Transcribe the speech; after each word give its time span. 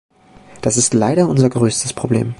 Das 0.63 0.77
ist 0.77 0.95
leider 0.95 1.29
unser 1.29 1.51
größtes 1.51 1.93
Problem. 1.93 2.29